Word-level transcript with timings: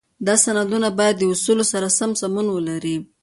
دا 0.27 0.35
سندونه 0.45 0.87
باید 0.97 1.15
د 1.19 1.23
اصولو 1.33 1.63
سره 1.71 1.87
سمون 2.21 2.47
ولري. 2.55 2.97